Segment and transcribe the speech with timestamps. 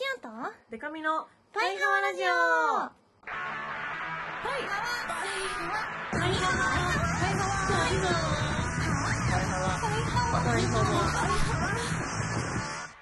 [0.00, 2.24] シオンとデカミのパイハワラジオ。
[2.24, 3.32] はい
[4.40, 5.20] パイハワ。
[6.10, 6.64] パイハワ。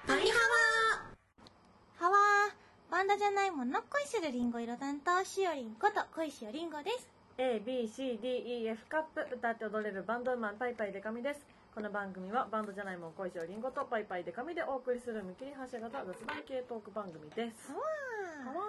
[0.07, 0.59] パイハワ。
[1.95, 2.17] ハワ。
[2.91, 7.07] バンドじゃないもの恋するリンゴ色担当しおりんこと恋しおりんごです
[7.37, 17.71] A, B, C, D, E, F カップ歌って踊れるバンドウーマンパイパイデカミですこの番組はバンドじゃないもん恋しおりんごとパイパイデカミでお送りする見切り発車型雑談系トーク番組です。
[17.71, 17.79] わ
[18.51, 18.67] はわ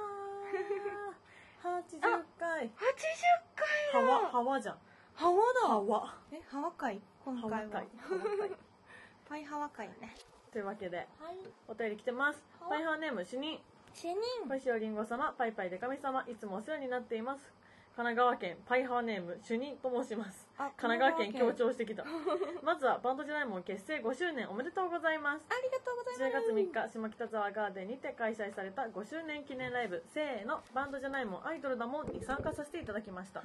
[1.59, 1.99] ー。
[1.99, 2.71] 80回。
[2.71, 2.71] 80は
[3.91, 4.77] 回わはわじゃん。
[5.15, 7.01] ハワはわえハワ会？
[7.27, 7.49] 今は。
[7.49, 7.83] わ回は
[9.29, 10.15] パイハワ会ね。
[10.53, 11.07] というわけではい。
[11.67, 12.45] お便り来てます。
[12.61, 12.69] は。
[12.69, 13.59] パイハーネーム主任。
[13.93, 14.15] 主任。
[14.49, 17.41] 小石おりんご様パイパイデカミ様いつもお世話になっています
[18.01, 20.49] 神奈川県パイハーネーム主任と申します。
[20.57, 22.03] あ神奈川県強調してきた。
[22.65, 25.45] まずはバンドジャナイモン結成5周年おめでとうございます。
[25.51, 26.49] ありがとうございます。
[26.49, 33.43] 10月3日下北沢ガーデンにて開催された5周年記念ライブ「せーのバンドじゃないもんアイドルだもん」に参加させていただきました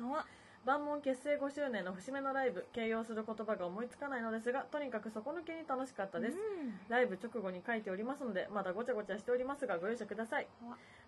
[0.65, 6.73] 万門結成5周年の節目のライブ形容する言葉が思いつかないのですがとにかく底抜けに楽しかったです、うん。
[6.89, 10.47] ライブ直後に書いておりますのでまだごちゃごちゃしておりますがご容赦ください。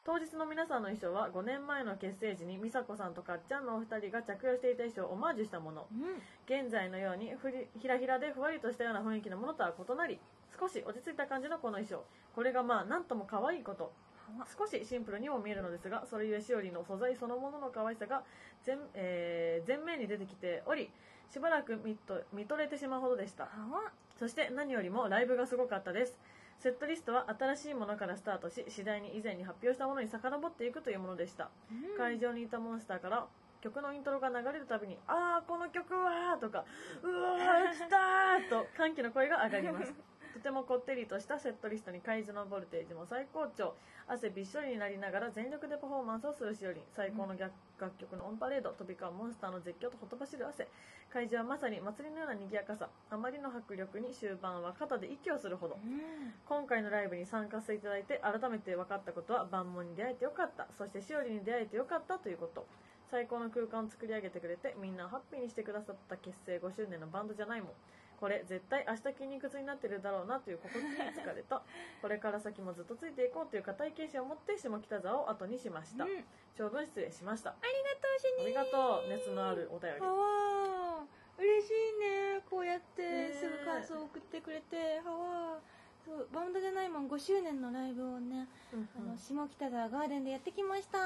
[0.05, 5.87] 当日の皆さんの衣装は5年前の結成時に美佐子さんとかっちゃんのお二人が着用していた衣装をオマージュしたもの。
[5.91, 6.21] うん。
[6.45, 10.19] 現在のようにふりひらひらでふわりとしたような雰囲気のものとは異なり
[10.59, 12.05] 少し落ち着いた感じのこの衣装。
[12.35, 13.91] これがまあなんとも可愛いこと
[14.57, 18.23] 少しシンプルにも見えるのですがそれゆえしおりの素材そのものの可愛さが
[18.63, 20.89] 全,、えー前面に出てきており
[21.29, 23.45] しばらく見と見とれてしまうほどでした
[24.17, 26.17] そして何よりもライブがすごかったです
[26.59, 33.25] セットリストは新しいものからスタートし次第に以前に発表したものに遡っていくというものでした、うん会場にいたモンスターから
[33.61, 36.63] 曲のイントロが流れるたびに「ああこの曲は!」とか
[37.03, 39.93] 「うわー 来たー!」と歓喜の声が上がります
[40.37, 43.73] とてもこってりとしたセットリストに会場のボルテージも最高潮。
[44.07, 50.67] 汗びっしょりになりながら全力でパフォーマンスをするしおり最高の楽楽曲のオンパレード飛び交うモンスターの絶叫とほとばしる汗
[51.11, 52.87] 会場はまさに祭りのような賑やかさ。
[53.09, 55.79] あまりの迫力に終盤は肩で息をするほど。
[55.83, 56.33] うん。
[56.45, 60.67] 今回のライブに参加していただいて改めて分かったことは万門に出会えてよかった。
[60.77, 62.67] そしてしおりに出会えてよかったということ。
[63.09, 67.71] 最高の空間を作り上げてくれてみんなをハッピーにしてくださった結成5周年のバンドじゃないもん
[68.19, 71.61] これ絶対明日筋肉痛になってるだろうなという心に疲れた。
[72.01, 76.25] これから先もずっとついていこうという固い決心を持って下北沢を後にしました、うん。
[76.55, 77.51] 長文失礼しました。
[77.51, 80.01] ありがとう主任ありがとう熱のあるお便り。
[81.37, 82.41] 嬉しいね。
[82.49, 84.99] こうやってねすぐ感想を送ってくれて。
[85.01, 85.61] はわ
[86.33, 89.09] バンドじゃないもん5周年のライブをね、うんうん。
[89.09, 90.97] あの下北沢ガーデンでやってきました。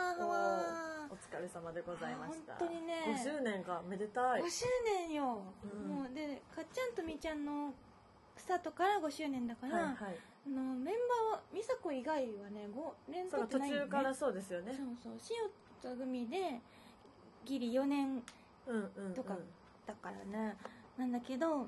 [1.09, 2.53] お疲れ様でございました。
[2.53, 2.93] あ本当にね。
[3.07, 4.41] 5周年かめでたい。
[4.41, 4.65] 5周
[5.07, 5.87] 年よ、うん。
[5.87, 7.73] もうでかっちゃんとみーちゃんの
[8.37, 9.95] スタートから5周年だから、はいはい。
[10.47, 10.95] あのメン
[11.31, 14.73] バーは美佐子以外はね5連そう取ってないよ、ね、途中からそうですよね。
[14.75, 15.13] そうそう。
[15.83, 16.59] 塩と組で
[17.45, 18.23] ギリ4年
[18.67, 19.35] うんうん、うん、とか
[19.85, 20.55] だからね、
[20.97, 21.67] なんだけど、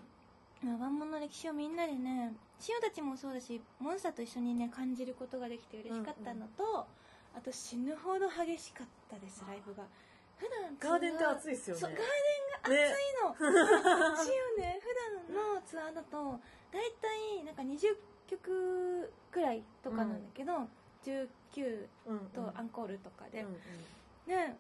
[0.64, 2.34] まあ、ワンモンの歴史をみんなでね
[2.68, 6.86] 塩たちもそうだしモンスターと一緒にね感じることができて嬉しかったのと、
[7.36, 9.84] あと死ぬほど激しかったですライブが。
[10.38, 11.82] 普段ガーデンって暑いっすよね。
[11.84, 13.36] ガーデンが暑いの、
[14.58, 16.40] 塩ね 普段のツアーだと
[16.72, 17.98] 大体なんか20
[18.28, 20.68] 曲くらいとかなんだけど、
[21.04, 23.54] 19うんとアンコールとかで、うんうん。
[24.28, 24.56] で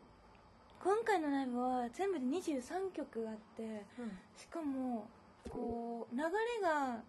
[0.83, 4.19] 今回のライブは全部で23曲あってうん。
[4.37, 5.07] しかも
[5.49, 6.29] こう流れ
[6.61, 7.01] が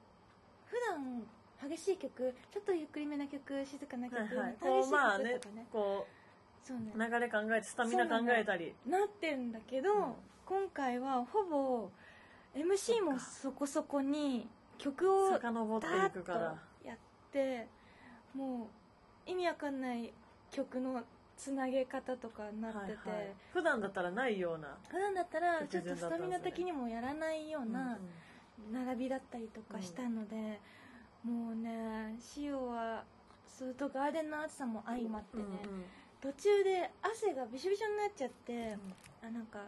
[0.75, 4.67] 普段激しい曲ちょっとゆっくりめな曲静かな曲、はいはい、と
[4.99, 6.07] かねこ
[6.65, 6.93] そうね。
[6.97, 8.75] う流れ考えてスタミナ考えたり。
[8.89, 10.15] なってんだけど、うん。
[10.47, 11.91] 今回はほぼ
[12.57, 14.49] MC もそこそこに
[14.79, 16.41] 曲をダ遡っていーッとくから
[16.85, 16.97] やっ
[17.33, 17.67] て
[18.35, 18.69] も
[19.27, 20.13] う意味わかんない
[20.51, 21.03] 曲の
[21.37, 23.35] つなげ方とかになってて、はいはい。
[23.53, 27.99] 普段だったらないような普段だったらちょっとスタミナ的にもやらないようなうん
[28.73, 30.61] 並びだったりとかしたので、
[31.25, 33.05] もうね塩は
[33.47, 35.85] それとガーデンの暑さも相まってね、うんうん。
[36.21, 38.77] 途中で汗がびしょびしょになっちゃって、
[39.23, 39.59] あなんか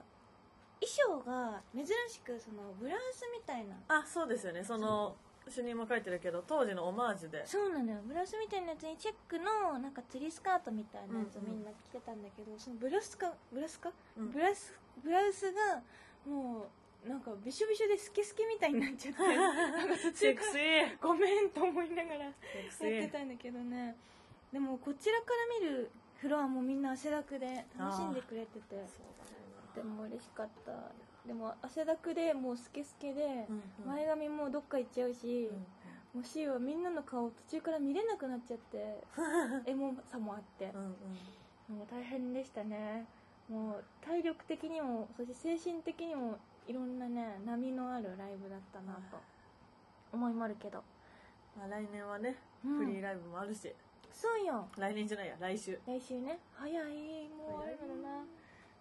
[0.81, 3.77] 衣装が珍しくそのブラウスみたいな。
[3.89, 4.65] あそうですよね。
[4.65, 5.15] その
[5.49, 7.47] 主任も書いてるけど当時のオマージュで。
[7.47, 8.01] そうなのよ。
[8.07, 11.59] ブラウスみたいなやつにチェックのなんか釣りスカートみたいなやつをうんうん。
[11.59, 14.31] みんな着てたんだけど、そのブラウスかブラウスか、うん。
[14.33, 14.49] ブラ
[15.05, 15.83] ブラウスが
[16.27, 16.65] もう
[17.09, 19.23] なんかびしょびしょでスケスケみたいになっちゃって。
[19.23, 20.99] なんか途セクシー。
[21.01, 22.25] ごめんと思いながら。
[22.25, 23.95] やってーたんだけどね。
[24.53, 25.27] でもこちらか
[25.61, 28.77] ら見るフロアもみんな汗だくで楽しんでくれてて。
[29.75, 30.73] でも嬉しかった。
[31.27, 33.47] でも汗だくでもうスケスケで、
[33.87, 35.51] 前髪もどっか行っちゃうし、
[36.15, 39.03] もしはみんなの顔途中から見れなくなっちゃって
[39.71, 40.73] エモさもあって。
[41.69, 43.07] もう大変でしたね。
[43.49, 49.19] もう体力的にもそして精神的にもいろんなね波のあるライブだったなと
[50.13, 50.83] 思いもあるけど、
[51.57, 52.79] まあ、来年はね、うん。
[52.79, 53.73] フリーライブもあるし。
[54.13, 54.69] そうよ。
[54.79, 55.79] 来年じゃないや来週。
[55.87, 56.39] 来週ね。
[56.55, 56.75] 早い。
[57.29, 58.25] もうあれだな。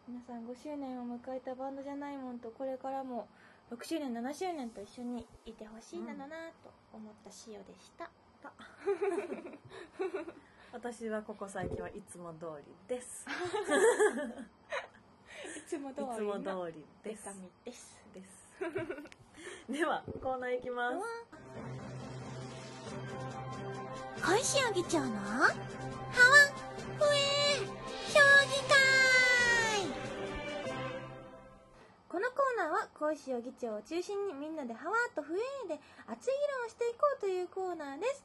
[0.07, 3.27] 皆さん5周年を迎えたバンドじゃないもんとこれからも
[3.71, 6.27] 6周年7周年と一緒にいてほしいんだな
[6.63, 8.11] と思ったしおでした、
[10.71, 13.25] 私はここ最近はいつも通りです。
[13.27, 13.31] い
[15.67, 17.25] つもい通りつもの通りです。
[17.65, 18.47] ですです
[19.71, 20.97] ではコーナーいきます。
[24.23, 25.11] 小石あげちゃうの？
[25.15, 25.53] ハワふ
[27.13, 27.57] え
[28.07, 28.75] 将棋会
[32.07, 38.23] このコーナーは小石を議長を中心にみんなでハワーとフエーで熱い議論をしていこうというコーナーです。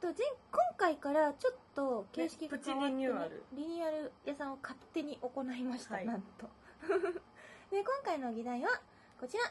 [0.00, 0.16] と前
[0.52, 6.06] 今回からちょっと形式が変わって、ねプチリニューアルリニューアル屋さんを勝手に行いました、はい。
[6.06, 6.46] なんと
[7.70, 8.80] で今回の議題は
[9.20, 9.44] こちら。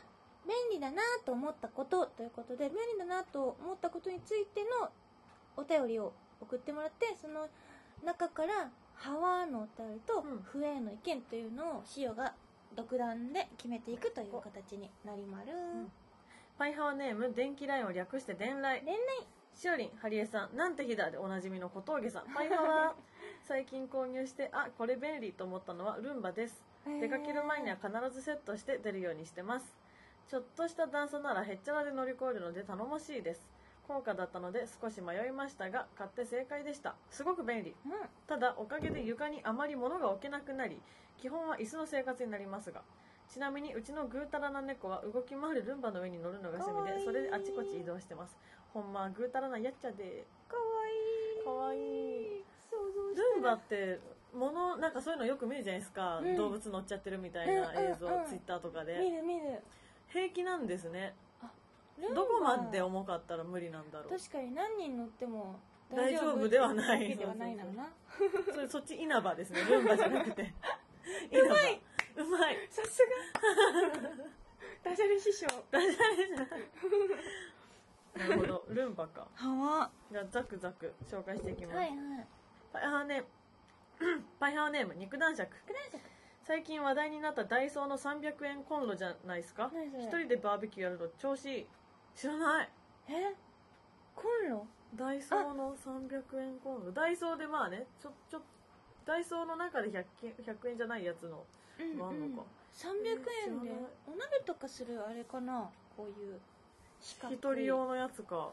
[0.45, 4.89] 便利だなと思ったことということで便利だなと思ったことについての
[5.55, 7.47] お便りを送ってもらってその
[8.03, 10.41] 中からハワーのお便りとうん。
[10.43, 12.33] フエーの意見というのをシオが
[12.75, 15.91] 独断で決めていくという形になりまる、ん。
[16.57, 18.99] パイハワネーム電気ラインを略して電来恋愛
[19.55, 22.25] しおりんハリエさんなんて日だでおなじみの小峠さん。
[22.33, 22.95] パイハワ
[23.45, 26.63] 最近購入してあこれ便利と思ったのはルンバです。
[26.85, 29.65] 出かける前には必ずセットして出るようにしてます。
[30.29, 33.41] ちょっとした段差ならへっちゃらで乗り越えるので頼もしいです。
[33.85, 36.95] 高価だったので少し迷いましたが買って正解でした。
[37.09, 37.75] すごく便利。
[37.85, 37.91] うん。
[38.27, 40.79] ただおかげで床にあまり物が置けなくなり
[41.21, 42.81] 基本は椅子の生活になりますが
[43.29, 48.37] ちなみにうちのぐうたらな猫は動き回るルンバの上に乗るのが趣味でそれであちこち移動してます。
[48.73, 50.25] ほんまぐうたらなやっちゃで。
[50.47, 51.43] かわいい。
[51.43, 51.77] かわい
[52.39, 52.42] い
[53.39, 53.99] ンバって
[54.33, 56.35] 物なんかそういうのよく見るじゃないですか、うん。
[56.35, 58.23] 動物乗っちゃってるみたいな映像、うんうん。
[58.23, 59.61] うんツイッターとか見でる見る。
[60.07, 61.13] 平気なんですね。
[61.99, 64.09] ルンバどこまで重かったら無理なんだろう。
[64.17, 65.59] 確かに何人乗っても
[65.93, 67.55] 大丈夫ではないわけではない。
[67.55, 67.89] なのな？
[68.53, 69.61] それそっち稲葉ですね。
[69.61, 70.53] ルンバじゃなくて。
[71.31, 71.53] 稲葉。
[72.15, 72.67] うまい。
[72.69, 73.09] さすが。
[74.91, 75.47] ダジャレ師匠。
[78.15, 78.65] なるほど。
[78.69, 79.27] ルンバか。
[79.33, 79.91] はわ。
[80.11, 81.97] じゃあザクザク紹介していきます、はいはい
[82.73, 83.27] パイハーネーム。
[84.39, 84.95] パイハーネーム。
[84.95, 85.55] 肉男爵。
[86.41, 89.71] 最近話題になったダイソーの300円コンロじゃないですか？
[89.73, 91.67] 何それ一人でバーベキューやるの調子いい
[92.15, 92.69] 知らない。
[93.07, 93.33] え？
[94.15, 94.67] コンロ？
[94.95, 96.91] ダイソーの300円コンロ。
[96.91, 98.41] ダイソーでまあねちょちょ
[99.05, 101.45] ダイソーの中で 100, 円100円じゃないやつの
[101.79, 102.43] うんがあんのか、
[102.73, 103.91] 300円で知らない。
[104.07, 105.69] お鍋とかするあれかな？
[105.95, 106.39] こういう。
[106.99, 108.51] 一人用のやつか。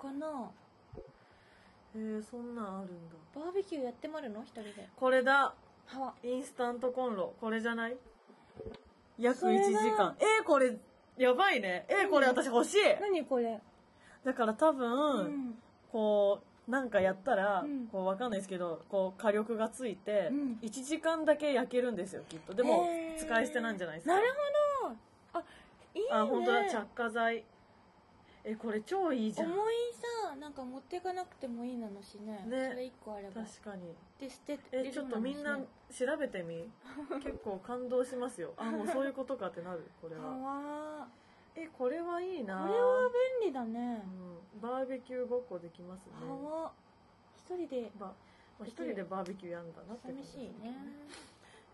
[0.00, 0.50] かな？
[1.98, 3.16] えー、そんなんあるんだ。
[3.34, 4.42] バーベキューやってまるの？
[4.42, 4.86] 一人で。
[4.94, 5.54] これだ。
[5.86, 7.32] はわインスタントコンロ。
[7.40, 7.96] これじゃない？
[9.18, 10.14] 約それ1だ時間。
[10.20, 10.76] えー、これ
[11.16, 11.86] やばいね。
[11.88, 12.78] えー、これ私欲しい。
[13.00, 13.58] 何これ？
[14.24, 15.58] だから多分、うん。
[15.90, 17.86] こうなんかやったら、うん。
[17.86, 20.58] こうわかんないですけどこう火力がついて、うん。
[20.60, 22.52] 1時間だけ焼けるんですよきっと。
[22.52, 22.86] でも
[23.18, 24.14] 使い捨てなんじゃないですか。
[24.14, 24.26] なる
[24.82, 24.96] ほど。
[25.40, 25.44] あ
[25.94, 26.08] いいね。
[26.12, 26.68] あ本当だ。
[26.68, 27.44] 着火剤
[28.48, 29.50] えこれ超いいじゃん。
[29.50, 29.74] 重い
[30.30, 32.46] さなんか持っていかなくてもいいなのしね。
[32.46, 32.68] ね。
[32.70, 33.42] それ1個あれば。
[33.42, 33.92] 確かに。
[34.20, 36.70] で捨てえちょっとみんな調べてみ。
[37.24, 38.54] 結構感動しますよ。
[38.56, 40.38] あもうそういうことかってなるこれかは
[41.00, 41.08] わ
[41.56, 42.68] えこれはいいな。
[42.68, 43.10] これは
[43.42, 44.04] 便利だね。
[44.54, 46.12] うん、バーベキューごっこできますね。
[46.24, 46.72] はわ
[47.36, 47.90] 一人で。
[47.98, 48.14] ばま
[48.60, 50.76] あ一人でバーベキューやんだなってことです寂しいね。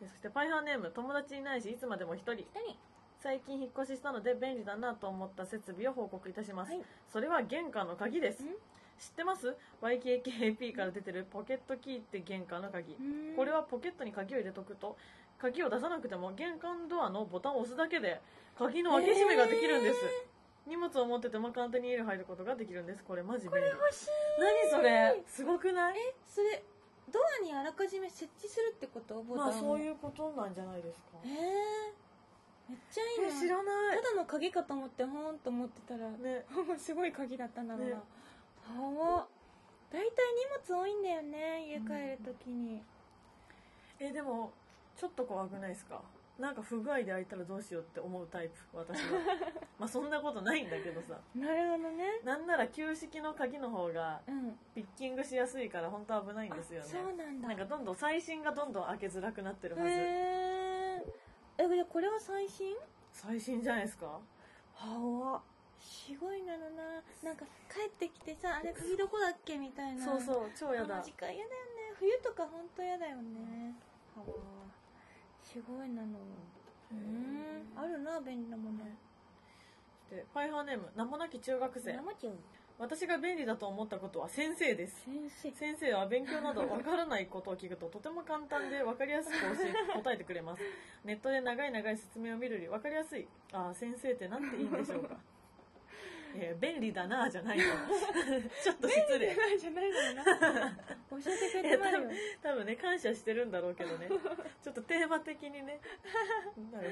[0.00, 2.32] でそしてパイハーネーム友達いないしいつまでも一人。
[2.32, 2.78] 一人
[3.22, 6.82] 最近引っ越ししたので便利だなと思った設備を報告いたします、はい。
[7.12, 8.42] それは玄関の鍵です。
[8.42, 8.46] ん。
[8.46, 12.94] 知ってます？YKKAP から出てるポケットキーって玄関の鍵。
[12.94, 13.36] うん。
[13.36, 14.96] これはポケットに鍵を入れとくと
[15.38, 18.20] 鍵を出さなくても玄関ドアのボタンを押すだけで
[18.58, 19.98] 鍵の開け閉めができるんです、
[20.66, 23.04] 荷物を持ってても簡単に家に入ることができるんです。
[23.04, 23.68] これマジ便利。
[23.68, 24.08] 欲しい。
[24.38, 25.22] 何それ？
[25.26, 25.94] すごくない？
[25.96, 26.62] えそれ
[27.12, 29.22] ドアにあらかじめ設置するってこと？
[29.22, 29.50] ボタンを。
[29.52, 31.18] まあそういうことなんじゃないですか。
[31.24, 31.32] えー、
[32.68, 33.36] めっちゃいいな。
[33.36, 33.96] え知らない。
[33.96, 36.44] ただの鍵かと思ってほーんと思ってたら、ね。
[36.78, 38.02] すごい鍵だったんだろうな、ね。
[38.78, 39.26] はわ。
[39.90, 42.80] 大体荷物多いんだよね家帰るときに、
[44.00, 44.50] えでも
[44.96, 46.00] ちょっと怖くないですか？
[46.38, 49.20] なんか不具合で開いたらどうしようって思うタイプ私は。
[49.78, 51.20] まあそんなことないんだけどさ。
[51.34, 52.20] なるほどね。
[52.24, 54.58] なんなら旧式の鍵の方がうん。
[54.74, 56.88] ピッキングしやすいから本当は危ないんあですよね。
[56.88, 57.48] そうなんだ。
[57.48, 60.71] なんかどんどん最新がどんどん開けづらくなってるはず、へえ
[61.58, 62.74] えじゃあこれは最新？
[63.12, 64.06] 最新じゃないですか？
[64.06, 65.42] はわ。
[65.78, 67.02] すごいなのな。
[67.22, 70.04] なんか帰ってきてさあれ鍵どこだっけみたいな。
[70.04, 71.02] そうそう超やだ。
[71.02, 71.94] 時間嫌だよね。
[71.98, 73.74] 冬とか本当嫌だよね。
[74.16, 74.26] はわ。
[75.42, 76.18] すごいなの。
[76.92, 77.72] うん。
[77.76, 78.78] あるな便利なもの。
[80.10, 81.92] でパイハーネーム名もなき中学生。
[81.92, 82.34] 生ちゃう
[82.82, 85.04] 私が便利だと思ったことは先生です。
[85.04, 85.56] 先生。
[85.56, 90.62] 先生は勉強などわからないことを聞くととても簡単で分かりやすく教え答えてくれます。
[91.06, 93.28] ネットで長い長い説明を見るより分かりやすい。
[93.52, 95.16] ああ先生ってなんていいんでしょうか。
[96.34, 97.62] えー便利だなぁじゃないの
[98.64, 99.32] ちょっと失礼。
[99.60, 100.78] じゃないのな。
[101.10, 102.10] 教えてくれてもらうよ。
[102.42, 104.08] 多分ね感謝してるんだろうけどね。
[104.60, 105.78] ちょっとテーマ的にね。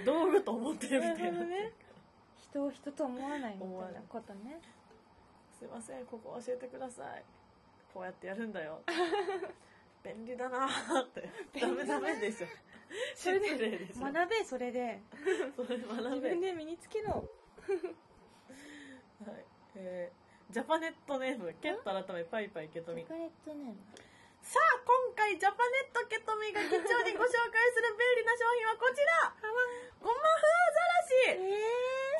[0.05, 1.45] 道具と思ってるみたいな。
[1.45, 1.73] ね。
[2.37, 4.61] 人を人と思わないみたいなことね
[5.61, 7.23] すいませんここ教えてください。
[7.93, 8.81] こうやってやるんだよ。
[10.01, 11.29] 便利だなーって。
[11.61, 12.47] ダメダメでしょ。
[13.15, 15.03] それで学べそれで。
[15.55, 17.13] それ学自べ分で身につけろ。
[19.21, 19.45] はい。
[19.77, 23.77] えー、ジャパネットネームケット改めパイパイケトミチョコレートね
[24.43, 29.37] さあ今回ジャパネットケトミが貴重にご紹介する便利な商品はこちら。
[30.01, 31.70] ごまふアザラシえ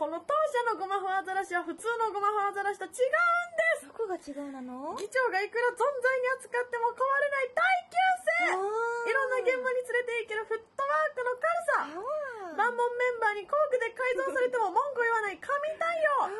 [0.01, 3.85] この当社のごまふアザラシは普通のごまふアザラシと違うんです。
[3.85, 4.97] ー、どこが違うなの？
[4.97, 7.61] 議長がいくら存在に扱っても壊れない耐
[7.93, 8.01] 久
[8.49, 9.13] 性。
[9.13, 11.53] いろんな現場に連れて行けるフットワークの軽
[11.85, 12.65] さ。
[12.65, 15.85] 万門メンバーに工具で改造されても文句言わない神対
[16.25, 16.33] 応。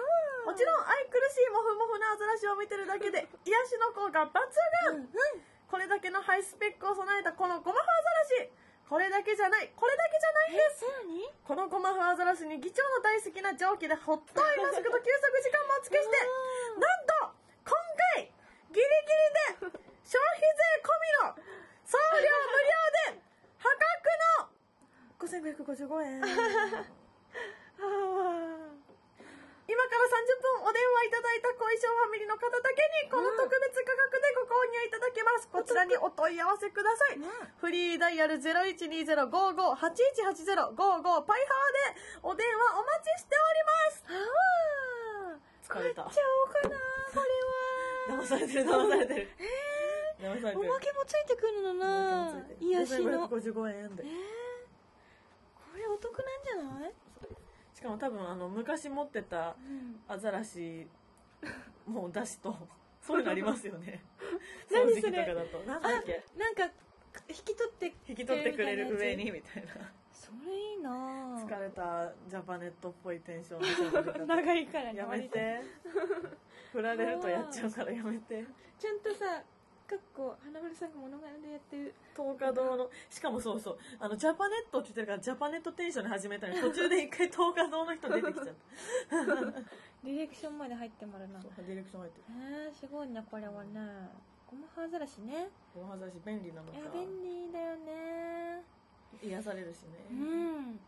[0.49, 4.41] もちろん愛くるしいモフモフなアザラシを見てるだけで癒しの効果抜
[4.89, 5.05] 群。
[5.69, 8.57] これだけのハイスペックを備えたこのゴマフアザラシ
[8.91, 9.71] これだけじゃない。
[9.71, 10.83] これだけじゃないんです。
[11.47, 16.17] このゴマフアザラシに議長の大好きな蒸気でホットアイマスクと休息時間もお付けして
[16.75, 17.39] なんと
[17.71, 17.79] 今
[18.19, 18.27] 回
[18.75, 21.39] ギリギリで消費税込みの
[21.87, 23.23] 送料無料で
[23.63, 26.19] 破格の5555円
[29.71, 35.47] 今から30分お電話いただいた恋性ファミリーの方だけにこの特別価格でご購入いただけます。
[35.47, 37.23] こちらにお問い合わせください。
[37.23, 41.95] フリーダイヤル0120-55-8180-55パイハワで
[42.27, 44.03] お電話お待ちしております。
[45.71, 46.75] 疲れた買っちゃおうかな
[47.15, 47.23] こ
[48.11, 49.29] 騙されてる騙されてる。
[50.19, 50.67] 騙されてる。
[50.67, 52.43] れはおまけもついてくるのな。
[52.59, 53.29] 癒しの。
[53.29, 54.09] 5555円でえー、
[55.55, 56.93] これお得なんじゃない
[57.81, 60.01] しかも多分あの昔持ってたうん。
[60.07, 60.87] アザラシ
[61.87, 62.55] もう出しと
[63.01, 64.03] そういうのありますよね。
[64.71, 65.59] 何それかだと。
[65.61, 66.23] なんだっけ？
[66.37, 66.65] なんか
[67.29, 69.73] 引き取って引き取ってくれる上にみみたいな。
[70.13, 71.47] それいいなぁ。
[71.47, 75.63] 疲れたジャパネットっぽいテンション 長いからねやめて。
[76.73, 78.45] 振られるとやっちゃうからやめて。
[78.79, 79.43] ちゃんとさ
[79.91, 83.79] かっこ花丸さんが物柄でやってる東華堂のしかもそうそう。
[83.99, 88.55] あのジャパネットって言ってるからジャパネットテンションで始めたのに途中で一回東華堂の人出てきちゃった。
[90.07, 91.43] ディレクションまで入ってもらうな。
[91.43, 93.25] そうディレクション入ってるえー、すごいね。
[93.29, 94.15] これはね
[94.47, 96.79] ゴマハアザラシねごまざし便利なのか。
[96.79, 98.63] いや便利だよね。
[99.21, 100.79] 癒されるしね、うん。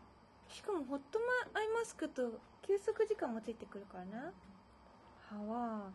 [0.47, 4.31] しかもホットマアイマスクと休息時間もついてくるからな。
[5.29, 5.91] 歯は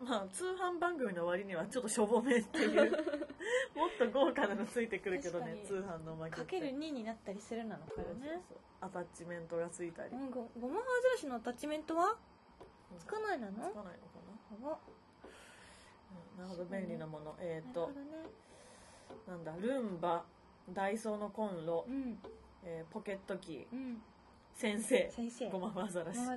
[0.00, 2.90] まあ通販番組の割にはちょっとしょぼめっていう
[3.74, 5.66] もっと豪華なのついてくるけどね確かに。
[5.66, 6.40] 通販のおまけって。
[6.40, 8.58] かける2になったりするなのかそうそうらねそう。
[8.80, 12.16] アタッチメントがついたり、うんごゴマハアザラシのアタッチメントは
[12.98, 13.52] つかないなの？
[13.52, 13.92] つかないのか
[14.62, 14.70] な？
[14.70, 14.78] あ
[16.36, 16.38] うん。
[16.38, 17.34] なるほど便利なもの。
[17.40, 18.30] えっ、となるほどね。
[19.26, 20.24] なんだルンバ
[20.70, 22.18] ダイソーのコンロ、うん。
[22.62, 23.72] えーポケットキー。
[23.72, 24.02] うん。
[24.54, 25.10] 先生。
[25.10, 25.50] 先生。
[25.50, 26.36] ごまふアザラシまあ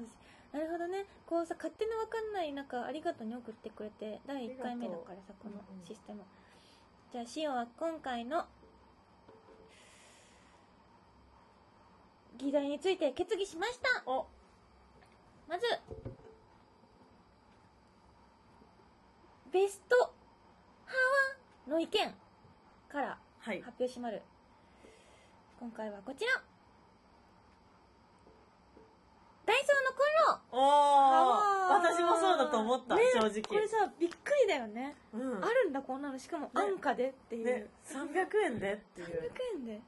[0.52, 1.06] なるほどね。
[1.26, 5.82] こうさ勝手に分かんない中ありがとうに送ってくれて第1回目だからさこのうんう。
[5.82, 6.22] んシステム、
[7.12, 8.46] じゃあシオは今回の
[12.38, 14.04] 議題について決議しました。
[14.12, 14.28] お。
[15.48, 15.66] まず
[19.52, 19.96] ベスト
[20.86, 20.94] ハ
[21.68, 22.14] ワの意見
[22.90, 23.62] からはい。
[23.62, 24.22] 発表しまる。
[25.60, 26.42] 今回はこちら
[29.52, 33.02] ダイソーのコンロお私もそうだと思った、ね。
[33.14, 33.42] 正直。
[33.44, 35.44] これさびっくりだよね、うん。
[35.44, 36.18] あるんだこんなの。
[36.18, 37.68] しかも安価でっていう、ね。
[37.86, 39.08] 300円でっていう。
[39.08, 39.14] 300
[39.60, 39.82] 円で。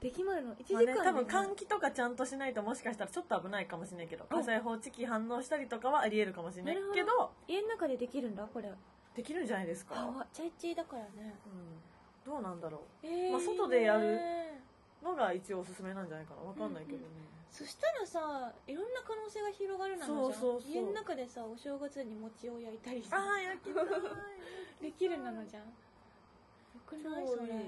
[0.00, 0.54] できまるの。
[0.54, 4.38] 1時まあね、多分換気とかちゃんとしないともしかしたらちょっと危ないかもしれないけどうん。
[4.38, 7.30] 火災報知器反応したりとかはありえるかもしれないけど。
[7.46, 8.72] 家の中でできるんだこれ。
[9.14, 11.34] できるんじゃないですか、あわチャイチーだからね。
[12.26, 14.18] うん、どうなんだろえまあ外でやる
[15.02, 16.42] うのが一応おすすめなんじゃないかな。
[16.42, 17.04] わかんないけどね、
[17.54, 20.40] そしたらさいろんな可能性が広がるなのじゃん。
[20.40, 20.72] そうそうそう。
[20.72, 23.16] 家の中でさお正月に餅を焼いたりさ。
[23.16, 23.84] ああ焼きたい。
[24.82, 25.62] できるなのじゃん。
[25.62, 25.70] よ
[26.84, 27.26] くない？
[27.28, 27.60] それ超いい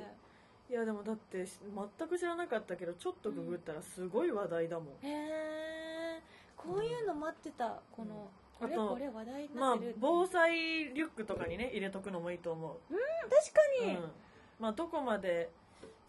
[0.68, 6.20] いやでもだってし全く知らなかったけどちょっとググったらすごい話題だもん、へえ
[6.56, 7.80] こういうの待ってた。
[7.92, 8.28] この、
[8.58, 12.92] これあとこれ話題にまあなってるっていう、防災リュックとかにね入れとくのもいいと思う。
[12.92, 12.98] うん
[13.30, 14.10] 確かに、うん、
[14.58, 15.50] まあどこまで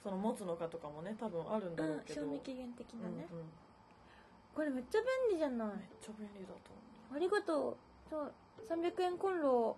[0.01, 3.45] その持つのかとかもね多分あるんだろうけど、賞味期限的なね、うんうん
[4.57, 5.67] これめっちゃ便利じゃない。
[5.67, 6.71] めっちゃ便利だと
[7.13, 7.77] ありがとう。
[8.09, 8.33] そう
[8.67, 9.77] 300円コンロを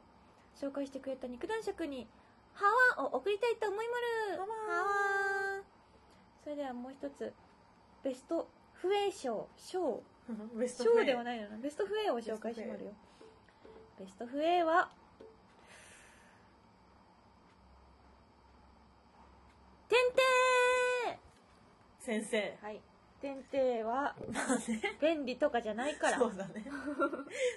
[0.56, 2.08] 紹介してくれた肉男爵に
[2.56, 2.64] 「ハ
[2.96, 3.98] ワー」を送りたいと思いま
[4.32, 5.64] るハワー。
[6.46, 7.34] それではもう一つ
[8.04, 12.94] ベストフェイ賞賞思うベスト賞ではないのなベストフェイを紹介してもらうよ。
[14.00, 14.90] ベストフェイは
[19.90, 21.20] てんて
[22.00, 22.38] 先生。
[22.62, 22.82] ーはい
[23.22, 24.82] てんてーはまあね。
[25.02, 26.18] 便利とかじゃないから。
[26.18, 26.66] そうだね。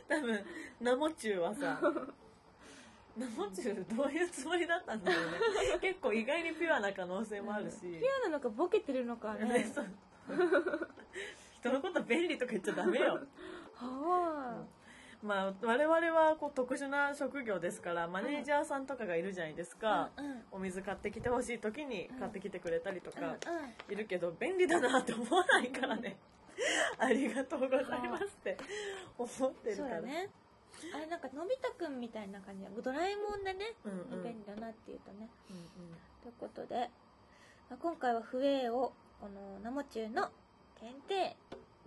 [0.09, 0.45] 多分
[0.81, 1.81] ナモチはさ
[3.16, 5.33] ナモチュウどういうつもりだったんだろうね。
[5.81, 7.92] 結構意外にピュアな可能性もあるし、ピュ
[8.26, 9.45] アなのかボケてるのかね。
[9.45, 9.87] ねそう。
[11.61, 13.21] 人のこと便利とか言っちゃダメよ。
[13.76, 14.64] は
[15.22, 20.42] まあ我々はこう特殊な職業ですからマネージャーさんとかがいるじゃないですあか、うんうん。
[20.52, 23.36] お水買ってきてほしい時に買ってきてくれたりとか
[23.88, 26.16] いるけど便利だなって思わないからね。
[26.98, 28.56] ありがとうございますって
[29.16, 30.00] 思ってるから。
[30.00, 30.28] ね。
[30.94, 32.66] あれなんかのび太くんみたいな感じ。
[32.82, 34.24] ドラえもんでね、うんうん。
[34.24, 35.28] 便利だなって言うとね。
[35.50, 35.64] うんうん。
[36.22, 36.90] ということで、
[37.70, 40.30] まあ、今回はフエーをこのナモチュウの
[40.78, 41.36] 検定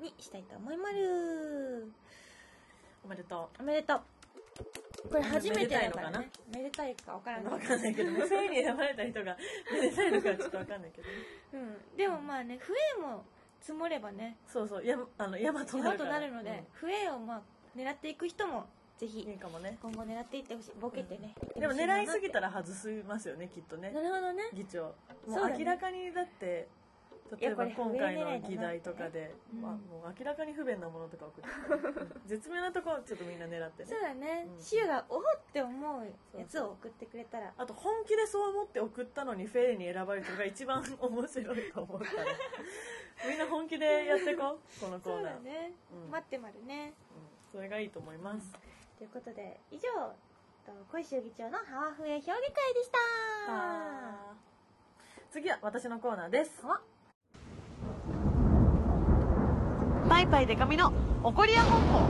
[0.01, 1.91] にしたいと思いまる
[3.05, 4.01] おめでとおめでとう。
[5.09, 9.37] これ初めてだからめねめでたいか分からうわんけかんないけど 無声に選ばれた人が
[9.71, 11.07] めでたいのかはちょっとわかんないけど。
[11.53, 13.23] うん、でもまあねフエーも
[13.61, 14.37] 積もればね。
[14.47, 14.85] そうそう。
[14.85, 16.13] やあの山とな山るから。
[16.13, 17.41] となるので、フエーをまあ
[17.75, 19.77] 狙っていく人もぜひうんいいかもね。
[19.81, 20.71] 今後狙っていってほしい。
[20.79, 23.91] ボケてね、でも狙いすぎたらら外しますよねきっとね。
[23.91, 24.43] なるほどね。
[24.53, 24.93] 議長。
[25.27, 26.67] もう明らかにだって
[27.39, 31.49] 例えば今回の議題とかで、うんまあ、もう明らかに不便なものとか送って
[31.99, 33.89] うん絶妙なところちょっとみんな狙ってね。
[33.89, 34.63] そうだねうん。
[34.63, 37.51] シュがおほって思うやつを送ってくれたら。
[37.57, 42.11] あと本気でそう思って送ったのにフェイに選ばれるのが一番面白いと思うから。
[43.27, 45.41] みんな本気でやっていこうこのコそーナー。
[45.41, 46.11] うだね、うん。
[46.11, 46.93] 待ってまるね。
[47.11, 47.51] うん。
[47.51, 48.51] それがいいと思います、
[48.97, 49.89] ということで以上
[50.65, 54.45] と小石議長のハワフエ評議会でした。
[55.31, 56.81] 次は私のコーナーですあ
[60.07, 62.05] パイパイデカミの怒りや本舗。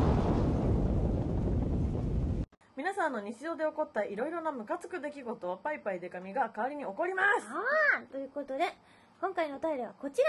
[2.75, 7.47] 皆さんの日常で起こったいろいろなムカつく出来事をパイパイデカミが代わりに起こります。
[7.47, 8.65] あーということで
[9.21, 10.27] 今回のお便りはこちら。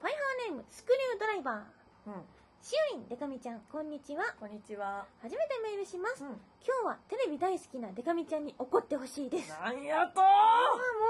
[0.00, 2.10] パイハーネームスクリュードライバー。
[2.10, 2.14] うん
[2.60, 4.24] しおりんデカミちゃんこんにちは。
[4.38, 5.06] こんにちは。
[5.22, 6.22] 初めてメールします。
[6.22, 6.30] うん。
[6.30, 6.36] 今
[6.82, 9.56] 日はテレビ大好きなデカミちゃんに怒ってほしいです。
[9.58, 10.24] あなんやとー。
[10.24, 10.28] も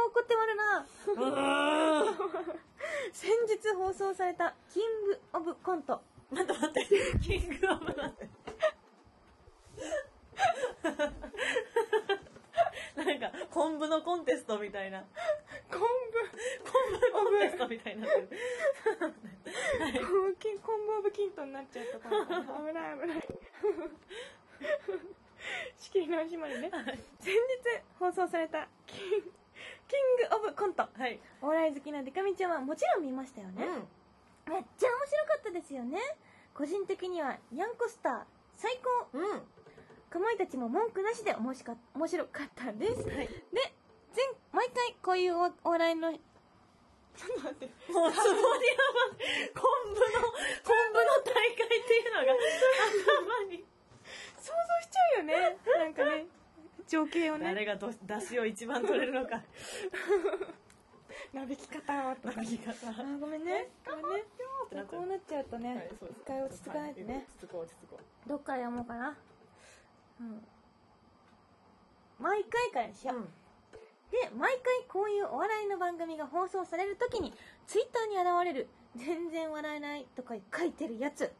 [0.06, 0.86] う怒ってまるな。
[1.06, 2.16] うーん。
[3.12, 6.00] 先日放送されたキングオブコント。
[6.30, 6.86] 待って待って。
[7.26, 8.28] キングオブなんて
[13.08, 15.02] なんか昆布のコンテストみたいな。
[15.70, 15.88] 昆昆
[16.92, 18.08] 布コンテストみたいにな。
[18.08, 18.28] ってる
[20.04, 20.36] 布？
[20.38, 22.26] キン昆布オブキントになっちゃったから。
[22.26, 23.22] 危ない危ない。
[25.78, 26.70] 仕切り直しまでね。
[27.20, 27.38] 先日
[27.98, 29.26] 放送されたキング
[30.36, 30.82] オブコント。
[30.82, 34.66] はい、お笑い好きなデカミちゃんはもちろん見ましたよね、めっちゃ面白か
[35.38, 35.98] ったですよね。
[36.52, 38.22] 個人的にはニャンコスター
[38.56, 38.78] 最
[39.12, 39.18] 高。
[39.18, 39.42] うんうん
[40.10, 41.76] かまいたちも文句なしで面白
[42.26, 43.04] かったです。
[43.04, 43.28] ではい。
[44.14, 46.20] 前毎回こういうおお笑いのちょっ
[47.36, 47.66] と待って。
[47.66, 49.10] もうつぼにはま
[49.54, 50.20] 昆布の
[50.64, 53.64] 昆布の大会っていうのが頭に。
[54.38, 55.58] 想像しちゃうよね。
[55.78, 56.26] なんかね
[56.86, 57.44] 情景をね。
[57.44, 59.42] 誰がど出汁を一番取れるのか。
[61.32, 62.36] なびき方とか。
[62.36, 62.88] なびき方。
[62.88, 63.68] あーごめんね。
[63.84, 64.24] ごめんね。
[64.90, 69.16] こうなっちゃうとね、一回落ち着かないとね、はい落ち着こう落ち着こどっから読もうかな
[70.20, 70.44] うん。
[72.18, 73.28] 毎回からにしうよう、
[74.10, 77.32] で毎回こういうお笑いの番組が放送されるときに
[77.66, 81.32] ツイッターに現れる「全然笑えない」とか書いてるやつ。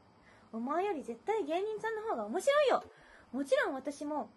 [0.53, 2.85] お前より絶対芸人さんの方が面白いよ。
[3.33, 4.31] もちろん私も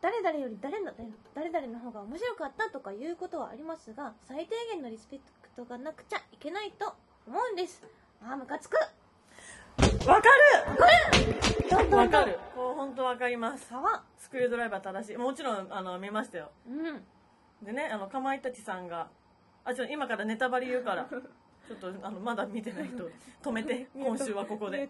[0.00, 0.92] 誰々より誰々
[1.34, 6.94] 誰々の方が面白かったとかいうことはありますが最低限のリスペクトがなくちゃいけないと
[7.26, 7.82] 思うんです。
[8.20, 8.74] あームカつく。
[8.74, 9.01] う
[10.06, 11.96] わかる。
[11.96, 12.38] わかる。
[12.54, 13.66] こう本当わかります。
[13.70, 15.16] 川スクリュードライバー正しい。
[15.16, 16.50] もちろんあの見ましたよ。
[16.68, 17.02] うん。
[17.64, 19.08] でねあのかまいたちさんが
[19.64, 21.06] あちょっと今からネタバレ言うから
[21.68, 23.08] ちょっとあのまだ見てない人
[23.42, 24.88] 止めて 今週はここで。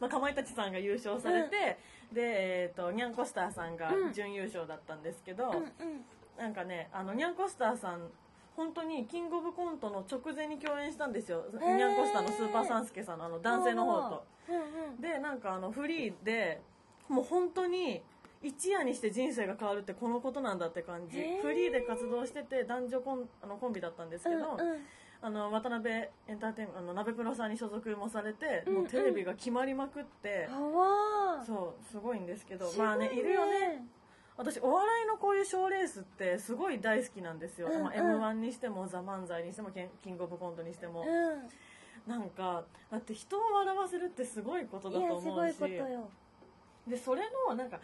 [0.00, 1.78] まあ、かまいたちさんが優勝されて、
[2.12, 6.04] で、えー、とニャンコスターさんがうん準優勝だったんですけど、うんうん。
[6.38, 8.10] なんかねあのニャンコスターさん
[8.56, 11.76] 本当にキングオブコントの直前に共演したんですよ、へー。
[11.76, 14.24] ニャンコスターのスーパーサンスケさんのあの男性の方と。
[14.48, 14.58] うんう
[14.98, 16.60] んでなんかあのフリーで
[17.08, 18.02] もう本当に
[18.42, 21.16] 一夜にして人生が変わるってこのことなんだって感じ。
[21.40, 24.78] フリーで活動してて男女コンあのコンビだったんですけど、うんうん。
[25.24, 28.82] あの渡辺エンターテインメントあの鍋プロさんに所属もされて、うんうん。
[28.82, 30.48] もうテレビが決まりまくって、
[31.46, 32.70] そうすごいんですけど。
[32.76, 33.86] まあねいるよね
[34.36, 37.82] 私お笑いのこういう賞ーレースってすごい大好きなんですよ、うんうん。
[37.84, 39.70] まあ、m 1にしても「ザ漫才にしても
[40.02, 42.10] キングオブコントにしても、うん。
[42.10, 45.56] なんかだって人を笑わせるってすごいことだと思うし。
[46.86, 47.78] でそれのなんか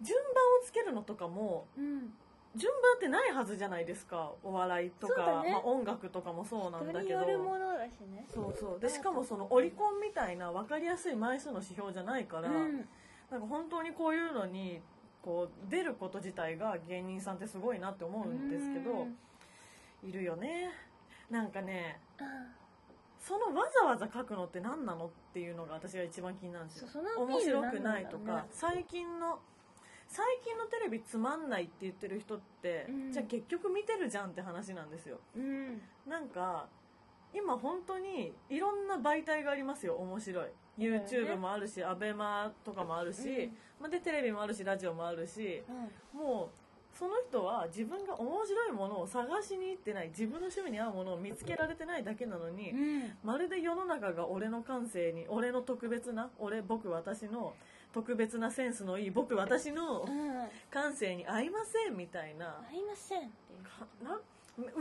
[0.00, 0.28] 順番
[0.62, 2.12] をつけるのとかもうん。
[2.56, 4.32] 順番ってないはずじゃないですか。
[4.42, 5.52] お笑いとか、ね。
[5.52, 7.20] まあ、音楽とかもそうなんだけど。
[8.10, 8.26] ね。
[8.28, 8.80] そうそう。
[8.80, 12.88] でしかもそのオリコンみたいな分かりやすい枚数の指標じゃないから、うん。
[13.30, 14.82] なんか本当にこういうのに
[15.22, 20.08] こう出ること自体が芸人さんってすごいなって思うんですけどうん。
[20.08, 20.70] いるよね。
[21.30, 22.24] なんかねあ
[23.20, 26.88] そのわざわざ書くのって何なのっていうのが私が一番気になるんですよ。
[27.18, 29.38] 面白くないとか、最近の
[30.08, 33.12] 最近のテレビつまんないって言ってる人って、うん。
[33.12, 35.18] じゃあ結局見てるじゃんって話なんですよ。
[35.36, 35.82] うん。
[36.06, 36.66] なんか
[37.32, 40.46] 今本当にいろんな媒体がありますよ面白い
[40.78, 43.56] YouTube もあるし ABEMA とかもあるし、うん。
[43.80, 45.62] まあ、でテレビもあるしラジオもあるし
[46.14, 46.20] うん。
[46.20, 53.12] もうその人は自分が面白いものを探しに行ってない自分の趣味に合うものを見つけられてないだけなのに、うん。
[53.22, 57.54] まるで世の中が俺の感性に俺の特別な俺僕私の
[57.92, 60.08] 特別なセンスのいい僕私のうん。
[60.70, 63.64] 感性に合いませんみたいなありませんっていう。
[63.64, 64.18] かな
[64.58, 64.72] 上か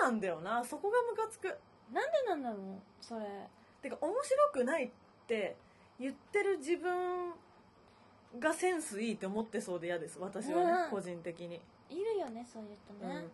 [0.00, 1.48] らなんだよなそこがムカつく。
[1.92, 3.24] なんでなんだろうそれ。
[3.82, 4.90] てか面白くない
[5.28, 5.56] って
[6.00, 7.32] 言ってる自分
[8.40, 11.60] がセンスいいって思ってそうで嫌です私はね、うん個人的に、
[11.90, 13.14] いるよねそういう人うん。
[13.14, 13.28] ね、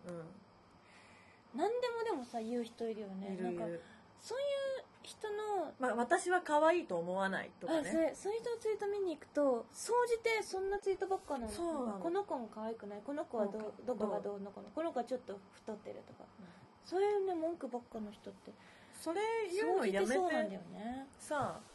[1.55, 3.71] 何でもでもさ言う人いるようん、ねなんかいる。
[3.71, 3.81] いる
[4.19, 4.41] そうい
[4.81, 11.51] う人のまあ、私は可愛いと思わないとかあそねれそういう人のツイート見に行くと総じてそんなツイートばっかなの。
[11.51, 11.85] そうなの。
[11.85, 13.01] なんかこの子も可愛くない？
[13.05, 14.69] この子はどううんどこがどうのこの？
[14.73, 16.45] この子はちょっと太ってるとか、うん
[16.83, 18.51] そういうね文句ばっかの人って
[18.99, 19.21] それ
[19.53, 20.13] 言うの総じやめて。
[20.13, 21.07] てそうなんだよね。
[21.19, 21.74] さあ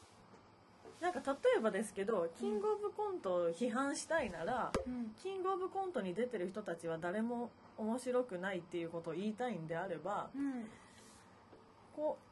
[1.00, 5.12] なんか例えばですけどキングオブコントを批判したいなら、うん。
[5.22, 10.66] キングオブコントに出てる人たちは誰も面白くないっていうことを言いたいんであればうん。
[11.96, 12.30] こう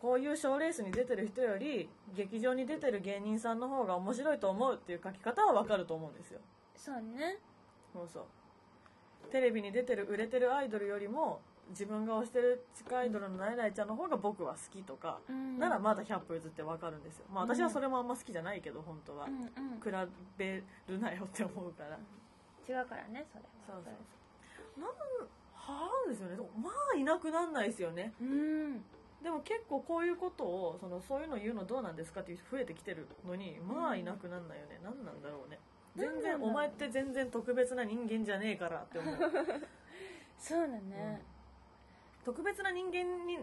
[0.00, 6.40] こういう賞ーレースに出てる人より劇場に出てる芸人さんの方が面白いと思うっていう書き方はわかると思うんですよ。
[6.76, 7.38] そうね。
[7.92, 8.24] そうそう。
[9.30, 15.58] テレビに出てる売れてるアイドルよりも自分が推してる地下アイドルのナイナイちゃんの方が僕は好きとか、うん。
[15.58, 17.26] ならまだ100歩譲ってわかるんですよ。
[17.32, 19.80] まあ私はそれもあんま好きじゃないけど本当は、うんうん。
[19.80, 19.90] 比
[20.38, 21.96] べるなよって思うから、
[22.68, 24.80] 違うからねそれそうそうそう。
[24.80, 24.90] なん
[25.54, 26.36] はあですよね。
[26.36, 28.12] でもまあいなくなんないですよね。
[28.20, 28.84] うん。
[29.22, 35.58] でも結構こういうことをそのそういうの言うのどうなんですかっていう人増えてきてるのにまあいなくなんないよね、何なんだろうね。
[35.96, 39.16] 全然お前って全然特別な人間じゃねえからって思う。
[40.36, 41.22] そうだね、
[42.24, 43.38] 特別な人間に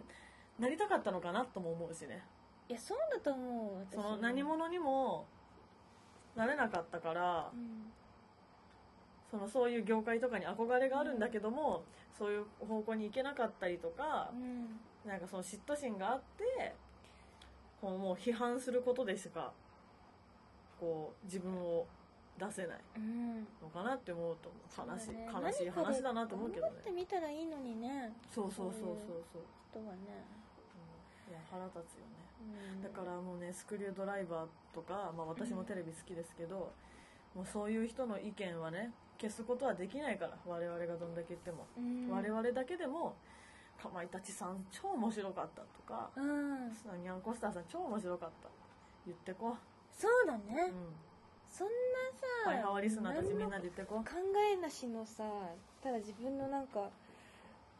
[0.59, 2.23] なりたかったのかなとも思うしね。
[2.69, 3.95] いやそうだと思う私。
[3.95, 5.25] その何者にも
[6.35, 7.91] なれなかったからうん。
[9.29, 11.85] そのそういう業界とかに憧れがあるんだけども、
[12.17, 14.79] そういう方向に行けなかったりとかう、ん。
[15.09, 16.75] なんかその嫉妬心があって
[17.81, 19.51] こうもう批判することでしか
[20.79, 21.85] こう自分を
[22.41, 23.45] 出せないうん。
[23.61, 25.29] のかなって思うと悲しい、ね。
[25.29, 26.73] 悲しい話だなと思うけどね。
[26.81, 28.11] ってみたらいいのにね。
[28.33, 30.25] そうそうそうそうそう、人はね、
[31.29, 32.17] うん、いや腹立つよね。
[32.73, 32.81] うん。
[32.81, 36.73] だからもうねスクリュードライバーとか、まあ、私もテレビ好きですけど、
[37.35, 42.09] もうそういう人の意見はね消すことはできないから我々がどんだけ言っても、うん。
[42.09, 43.15] 我々だけでも
[43.81, 46.69] かまいたちさん超面白かったとか、うん。
[47.03, 48.49] ニャンコスターさん超面白かった。
[49.05, 49.55] 言ってこ
[49.91, 50.93] そうだう、ね、うん、
[51.51, 51.73] そんな
[52.55, 54.03] さリスナーたちみんなで言ってこう。
[54.03, 54.15] 考
[54.55, 55.23] えなしのさ
[55.83, 56.89] ただ自分のなんか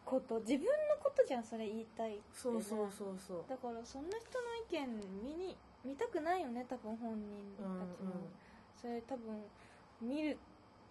[0.06, 0.70] こと自分の
[1.02, 3.44] ことじゃんそれ言いたいって、ね、そうそうそうそう。
[3.50, 5.56] だからそんな人の意見見に
[5.86, 7.64] 見たくないよね多分本人た
[7.96, 8.12] ちも、
[8.80, 9.42] それ多分
[10.02, 10.38] 見る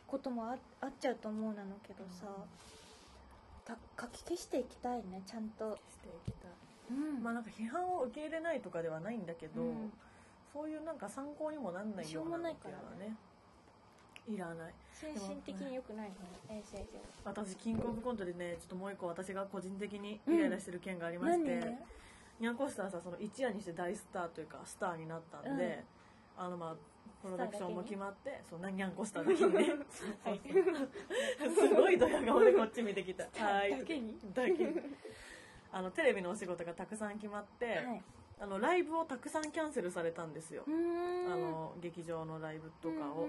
[0.07, 2.27] こともああっちゃうと思うなのけどさ、
[3.65, 5.77] た書き消していきたいねちゃんと。
[5.89, 6.51] していきたい。
[6.91, 7.23] うん。
[7.23, 9.93] まあなんか批判を受け入れないとかではないんだけど、うん
[10.53, 12.79] そういうなんか参考にもなんないしょうもようなのっないから。
[12.79, 13.17] ていうのはね。
[14.29, 14.75] いらない。
[14.93, 16.15] 精神的に良くないね
[16.51, 16.79] 衛生。
[16.79, 16.85] 上
[17.25, 21.79] 私キングオブコントでねちょっともう一個私が個人的にイライラしてる件がありまして、何
[22.41, 25.85] ニャンコスターさんその一夜にして大スターというかスターになったんで、
[26.37, 26.75] あのまあ
[27.23, 29.67] プロダクションも決まってそうなにゃんこしただけにね。
[31.59, 34.19] すごいドヤ顔でこっち見てきたはいだけに？
[34.35, 34.81] だけに。
[35.73, 38.03] あのテレビのお仕事がたくさん決まって、はい
[38.43, 40.71] あのライブをたくさんキャンセルされたんですよ、あ
[41.37, 43.29] の劇場のライブとかを、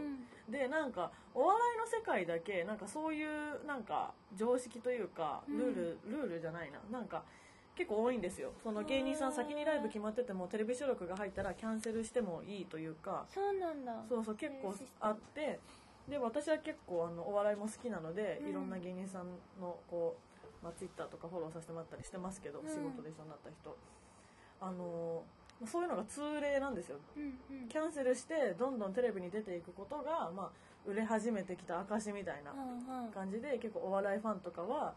[0.49, 6.79] でなんかお笑いの世界だけなんかそういうなんか常識というかルール、ルールじゃないな。
[6.89, 7.23] なんか
[7.75, 8.51] 結構多いんですよ。
[8.63, 13.25] その芸人さん先にライブ決まっててもテレビ収録が入ったらキャンセルしてもいいというか。
[13.33, 14.03] そうなんだ。
[14.07, 15.59] そうそう結構あって。
[16.07, 18.49] で私は結構あのお笑いも好きなので、うん。
[18.49, 19.27] いろんな芸人さん
[19.59, 20.17] のこ
[20.61, 22.67] う、まあ、ツイッターとかフォローさせてもらったりしてますけど、うん。
[22.67, 23.77] 仕事で一緒になった人
[24.61, 25.23] あの
[25.65, 26.97] そういうのが通例なんですよ。
[27.17, 27.67] うんうん。
[27.67, 30.49] キャンセルしてどんどんテレビに出ていくことが、まあ、
[30.89, 33.11] 売れ始めてきた証みたいなうんうん。
[33.11, 34.93] 感じで結構お笑いファンとかは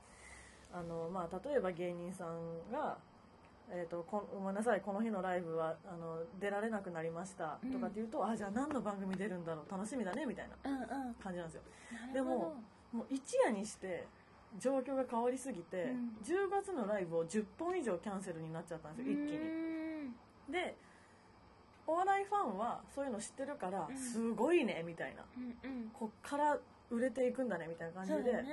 [0.72, 2.96] あの、まあ、例えば芸人さんが
[3.70, 11.14] 「えー、とこごめんなさいこの日のライブはあの出られなくなりました」とかって言うと「あじゃあ何の番組出るんだろう楽しみだね」みたいなうんうん。
[11.14, 11.62] 感じなんですよ。
[12.06, 12.36] なでるほど。
[12.38, 12.54] も
[12.92, 14.06] もう一夜にして
[14.58, 16.16] 状況が変わりすぎて、うん。
[16.22, 19.38] 10月のライブを10本以上キャンセルになっちゃったんですよ一気に。
[19.38, 20.12] に
[20.50, 20.76] で
[21.86, 23.96] お笑いファンはそういうの知ってるから、うん。
[23.96, 25.24] すごいねみたいな。
[25.36, 25.90] うんうん。
[25.90, 26.58] こっから
[26.90, 28.44] 売れていくんだねみたいな感じで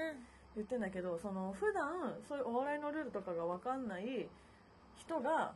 [0.56, 4.28] 言ってんだけどその普段そういうお笑いのルールとかが分かんない
[4.98, 5.54] 人が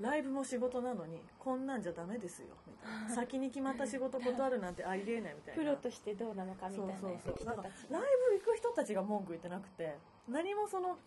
[0.00, 3.10] ライブも仕事なのにこんなんじゃダメですよみたいな。
[3.14, 5.62] 先に決まった仕事断るなんてありえないみたいな。
[5.62, 6.96] プロとしてどうなのかみたいな。
[6.98, 7.56] そうそうそう。
[7.92, 9.96] ライブ行く人たちが文句言ってなくて
[10.28, 10.98] 何もその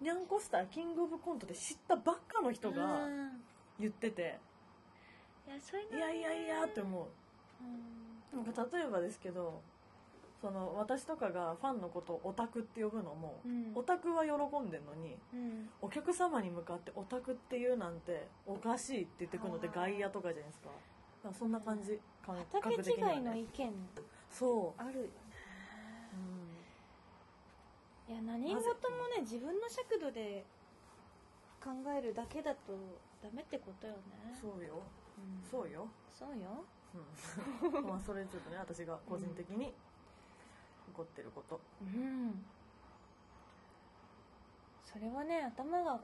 [0.00, 3.44] ニャンコスターキングオブコントで知ったばっかの人がうん。
[3.78, 4.38] 言ってて。
[5.46, 7.06] いやいやいやって思う。
[8.34, 8.44] うん。
[8.44, 9.60] なんか例えばですけど
[10.40, 13.72] その私とかがファンのことをオタクって呼ぶのも、うん。
[13.74, 15.68] オタクは喜んでんのにうん。
[15.82, 20.68] お客様に向かってオタクっていうなんておかしいって言ってくるのって外野とかじゃないですか。
[21.22, 23.72] だからそんな感じ感畑覚的には違いの意ね見
[24.30, 25.10] そう、あるよね。
[28.08, 28.64] うん、いや何事も
[29.14, 30.44] ね自分の尺度で
[31.62, 32.72] 考えるだけだと
[33.22, 34.00] ダメってことよね。
[34.40, 34.80] そうよ。
[35.18, 35.50] うん。
[35.50, 36.64] そうよ、そうよ。
[36.94, 39.74] うん、 まあそれちょっとね私が個人的に
[40.94, 42.44] 怒ってること、うん。
[44.84, 46.00] それはね頭が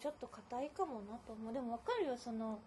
[0.00, 1.52] ちょっと硬いかもなと思う。
[1.52, 2.58] でも分かるよその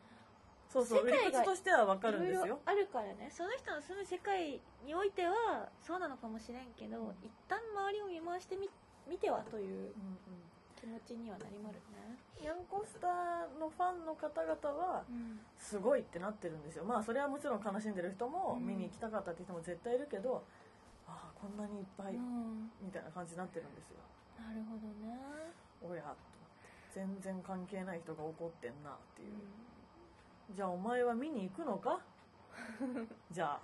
[0.70, 2.60] そうそう世界が口としては分かるんですよ。
[2.66, 3.30] あるからね。
[3.32, 8.70] その人の住む世界においてはそうなのかもしれんけど、一旦周りを見回してみ
[9.10, 9.92] 見てはといううんうん。
[10.80, 12.16] 気持ちにはなりまるね。
[12.42, 15.40] ヤンコスターのファンの方々はうん。
[15.58, 16.86] すごいってなってるんですよ。
[16.86, 18.68] まあそれはもちろん悲しんでる人もうん。
[18.68, 20.44] 見に行きたかったって人も絶対いるけど、
[21.42, 22.70] こんなにいっぱいうん。
[22.82, 23.98] みたいな感じになってるんですよ。
[24.40, 25.16] なるほどね、
[25.82, 26.20] おやと思って
[26.94, 29.36] 全然関係ない人が怒ってんなっていう、
[30.56, 32.00] じゃあお前は見に行くのか？
[33.32, 33.62] じゃあ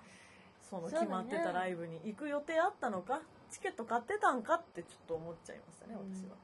[0.61, 3.21] その決まってたライブに行く予定あったのか？
[3.49, 6.13] チケット買ってたんかってちょっと思っちゃいましたねうん。
[6.13, 6.35] 私は、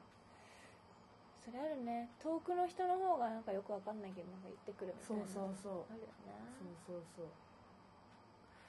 [1.44, 2.08] それあるね。
[2.18, 5.26] 遠くの人の方がなんかよくわかんないけどなんか言ってくるみたそいうな。
[5.28, 6.12] そうそうあるよね。
[6.86, 7.26] そうそうそう。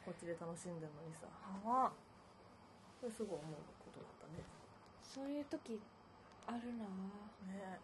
[0.05, 1.27] こっちで楽しんでるのにさ。
[1.31, 2.02] あそ
[3.05, 4.43] れすごい思うことだったね。
[5.01, 5.79] そういう時
[6.47, 6.85] あるな。
[7.51, 7.79] ね。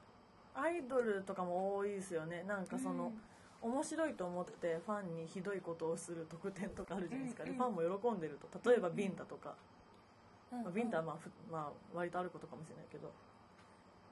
[0.53, 2.43] アイドルとかも多いですよね。
[2.43, 3.11] なんかその、
[3.61, 8.69] 面白いと思ってファンにひどいことをする特典とかあるじゃないですか、うんうんでファンも喜んでると。
[8.69, 9.55] 例えばビンタとか、
[10.51, 10.63] うん。
[10.63, 13.11] まあ、ビンタはまあ、ふまあ、割とあることかもしれないけど。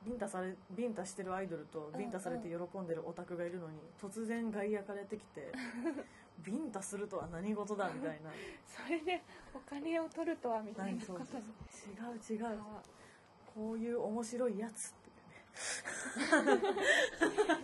[0.06, 5.52] ビンタされビンタしてるアイドルとビンタされて喜んでるオタクがいるのに突然外野からやってきて
[6.40, 8.32] ビンタするとは何事だみたいな。
[8.66, 9.22] それで
[9.54, 11.48] お金を取るとはみたいな何ことそうそうに
[12.20, 12.60] そう違う違う。
[12.60, 12.82] あ
[13.54, 15.08] こういう面白いやつって。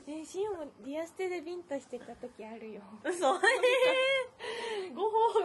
[0.08, 2.82] え シオもディアステでビンタしてた時あるよ。
[3.04, 3.42] 嘘ご褒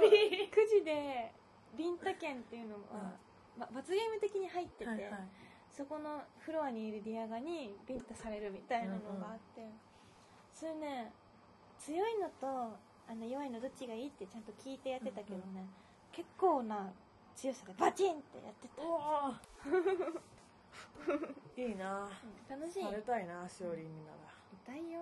[0.00, 0.48] 美。
[0.48, 1.30] 9時で
[1.76, 3.18] ビンタ券っていうのが、
[3.58, 5.28] ま、罰ゲーム的に入ってて、はいはい。
[5.70, 9.68] そこのフロアにいるディアガにビンタされるみたいなのがあって、
[10.54, 11.12] それね
[11.78, 12.78] 強いのと
[13.10, 15.66] あの弱いのどっちがいいってちゃんと聞いてやってたけどね、
[16.12, 16.92] 結構な
[17.34, 20.38] 強さでバチンってやってた、おー。
[21.68, 22.04] いいな。
[22.04, 22.10] うん
[22.60, 22.82] 楽しい。
[22.82, 24.18] されたいなしおりんになら。
[24.74, 25.00] 痛いよ。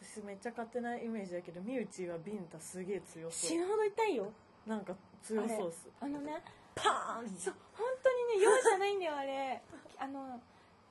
[0.00, 4.32] 私めっちゃ勝手なイメージだけどみうちはビンタすげえ強そ死ぬほど痛いよ。
[4.66, 5.88] うなんか強そうっす。
[6.00, 6.42] あのね。
[6.74, 9.62] パーンそう本当にね容赦ないんだよあれ。
[9.98, 10.40] あの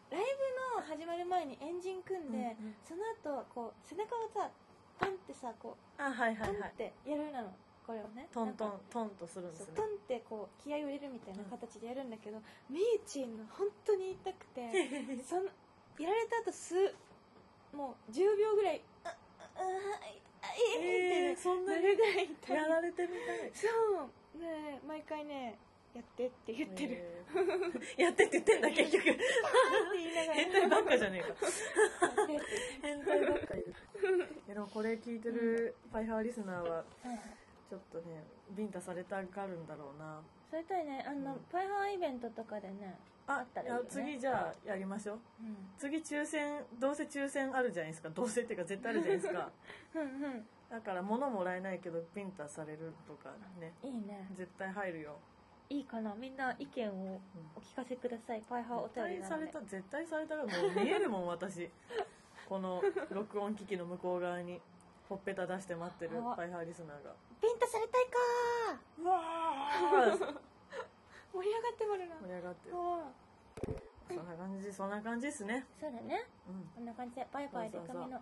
[0.09, 2.75] ライブの始まる前にエンジン組んで、うんうん。
[2.83, 3.03] その
[3.41, 4.49] 後こう背中をさ
[4.99, 7.51] パンってさこあはいうはトンっいはいてやるなの。
[7.85, 8.27] これをね。
[8.33, 9.65] トントントンとするんですね。
[9.67, 14.67] そうトンってこう気合を入れるみたいな形でやるんだけど、みゆちんの本当に痛くて
[15.23, 15.47] その
[15.97, 16.75] やられた後す
[17.73, 19.13] もう10秒ぐらい「ううう
[20.41, 23.67] あえー、えー、そんなになるぐらい痛いやられてみたいそ
[24.37, 25.57] うね毎回ね
[25.97, 27.97] やってって言ってる、えー。
[28.01, 29.03] やってって言ってんだ結局。
[30.33, 31.35] 変態ばっかじゃねえか。
[32.83, 33.55] 変態ばっか
[34.47, 36.85] でもこれ聞いてるパイハーリスナーは
[37.67, 40.21] ちょっとねビンタされたがるんだろうな。
[40.51, 41.39] それとねあの、うん。
[41.51, 43.89] パイハーイベントとかでねああったらいいよね。
[43.89, 45.19] 次じゃあやりましょう。
[45.41, 45.57] うん。
[45.79, 48.09] 次抽選どうせ抽選あるじゃないですか。
[48.11, 49.51] どうせっていうか絶対あるじゃないですか。
[49.95, 50.47] うんうん。
[50.69, 53.73] だから物もらえないけどビンタされるとかね。
[53.81, 54.27] いいね。
[54.35, 55.17] 絶対入るよ
[55.69, 56.15] いいかな。
[56.15, 57.19] みんな意見を
[57.55, 58.41] お聞かせください。
[58.49, 59.47] パイハーお便りなので。
[59.47, 60.35] た絶対された。
[60.35, 61.69] らもう見えるもん私。
[62.47, 64.61] この録音機器の向こう側に
[65.09, 67.13] ほっぺた出して待ってるあパイハーリスナーが。
[67.41, 68.11] ビンタされたいか
[68.99, 70.17] うわー。
[71.33, 72.15] 盛り上がってもるな。
[72.15, 72.75] 盛り上がってる。
[74.07, 75.65] そんな感じそんな感じですね。
[75.79, 76.25] そうだね。
[76.47, 78.21] うこんな感じでパイパイでそうそうそう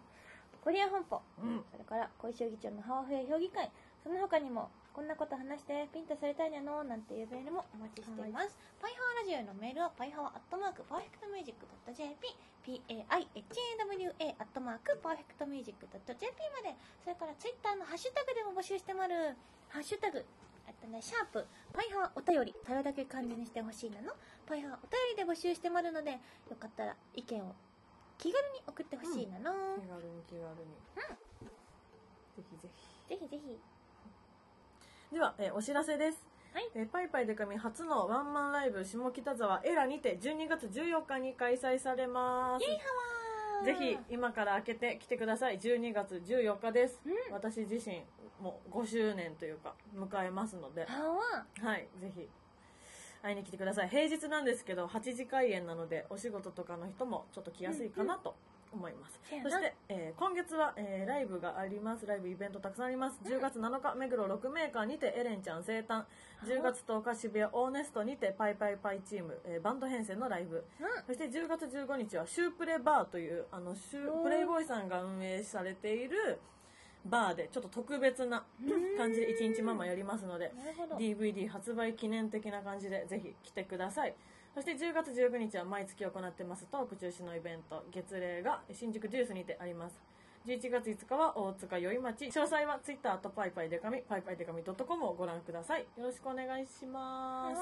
[0.66, 1.22] コリア本舗。
[1.46, 1.64] んうん。
[1.70, 3.70] それから小石議長のハワフエ評議会。
[4.02, 12.32] その他にもこんなこと話してピンタされたいなのなんていうメールもお待ちしています、パイハワラジオへのメールはパイハワアットマークパーフェクトミュージック .jp
[12.64, 16.78] PAIHAWA アットマークパーフェクトミュージック .jp まで。
[17.04, 19.36] それからツイッターのハッシュタグでも募集してまる
[19.70, 20.24] ハッシュタグ
[20.70, 24.14] あとね、シャープ、パイハワお便り、たよだけ漢字にしてほしいなの、
[24.48, 27.54] パイハワお便りで募集してまるので、よかったら意見を
[28.18, 30.76] 気軽に送ってほしいなの、気軽に気軽に、
[32.36, 32.70] ぜひぜ
[33.10, 33.38] ぜひぜひ。
[33.38, 33.60] ひ
[35.16, 36.26] では、えーお知らせです。
[36.54, 36.70] はい。
[36.76, 42.66] えーパイパイデカミ初のワンマンライブ下北沢エラにて12月14日に開催されます。
[43.66, 45.60] ぜひ今から開けて来てください。
[45.60, 47.34] 12月14日です、うん。
[47.34, 48.04] 私自身
[48.42, 50.86] も5周年というか迎えますので。
[50.86, 52.28] はいぜひ
[53.26, 53.90] 会いに来てください。
[53.90, 58.36] 平日なんですけど8時開演なのでお仕事とかの人もちょっと来やすいかなと
[58.72, 59.50] 思います、せやな。
[59.50, 62.06] そして、えー今月は、えーライブがあります。
[62.06, 63.20] ライブイベントたくさんあります。
[63.24, 66.04] 10月7日目黒6メーカーにてエレンちゃん生誕。
[66.44, 70.58] 10月10日渋谷オーネストにてパイパイパイチーム、えーバンド編成のライブ。
[70.58, 70.64] うん。
[71.08, 74.24] そして10月15日はシュープレバーというあのシュー。
[74.24, 76.40] プレイボーイさんが運営されている
[77.06, 78.44] バーでちょっと特別な
[78.98, 80.52] 感じで1日ママやりますので
[80.98, 84.16] DVD 発売記念的な感じでぜひ来てください。
[84.54, 90.02] そして10月19日は毎月行ってますトーク中止のイベント月齢が新宿ジュースにてあります。
[90.46, 92.26] 11月5日は大塚宵町。
[92.28, 95.82] 詳細は Twitter とパイパイデカミパイパイデカミ .com をご覧ください。
[95.98, 97.62] よろしくお願いします。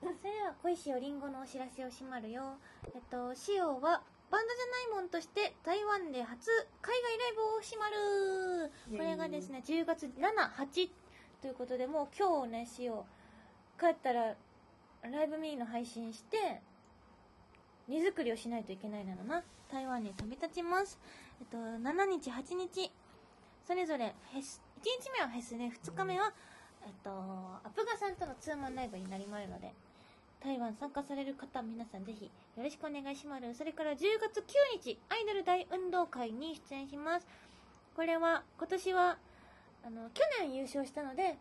[0.00, 2.56] それでは恋しおりんごのお知らせをしまるよ。
[2.94, 6.50] えっとしおはバンドじゃないもんとして台湾で初
[6.82, 8.72] 海外ライブをしまる。
[8.96, 10.90] これがですね10月78
[11.40, 13.06] ということでもう今日ねしお
[13.78, 14.34] 帰ったら
[15.02, 16.60] ライブミーの配信して
[17.86, 19.42] 荷造りをしないといけないなのな。
[19.70, 20.98] 台湾に飛び立ちます。
[21.40, 22.92] えっと7日8日。
[23.66, 26.32] それぞれフェス1日目はフェスで2日目は、
[26.86, 29.72] えっとアプガさんとのツーマンライブになりまるので
[30.46, 32.30] 台湾参加される方皆さんぜひよ
[32.62, 33.58] ろしくお願いします。
[33.58, 37.26] それから10月9日アイドル大運動会に出演します。
[37.96, 39.18] これは今年は
[39.84, 41.34] あの去年優勝したので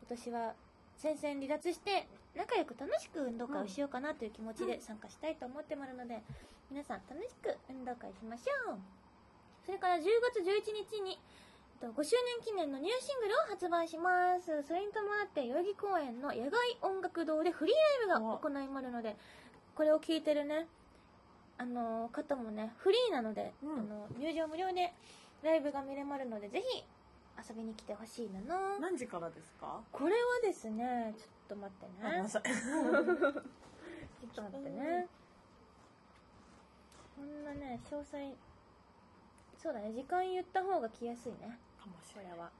[0.00, 0.54] 今年は
[0.96, 6.22] 戦線離脱して仲良く楽しく運動会をしようかなという気持ちで参加したいと思ってまるので、
[6.70, 8.78] 皆さん楽しく運動会しましょう。
[9.66, 10.00] それから10
[10.32, 11.20] 月11日に
[11.76, 14.62] と5周年記念のニューシングルを発売します。
[14.66, 17.74] それに伴って代々木公園の野外音楽堂でフリー
[18.10, 19.16] ライブが行いまるので
[19.74, 20.66] これを聞いてるね
[21.58, 23.78] あの方もねフリーなので、うん。
[23.80, 24.92] あの入場無料で
[25.42, 26.84] ライブが見れまるのでぜひ
[27.48, 28.78] 遊びに来てほしいなの。
[28.78, 29.80] 何時からですか？
[29.92, 31.92] これはですねちょっと待ってね。
[32.02, 32.42] あごめんなさい。
[32.44, 32.52] ちょ
[34.30, 35.06] っと待ってね。
[37.16, 38.34] こんなね詳細
[39.58, 42.50] そうだね時間言った方が来やすいねかもしこれは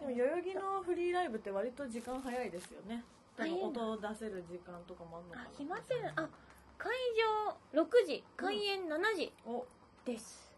[0.00, 3.04] でも代々木のフリーライブって割と時間早いですよね。
[3.38, 5.44] 音を出せる時間とかもあるのかな。
[5.44, 6.28] あ決まってるあ
[6.76, 6.90] 会
[7.74, 9.66] 場6時開演7時お。
[10.04, 10.50] です、